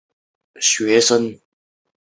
[0.03, 0.05] 但是还
[0.99, 1.41] 是有光害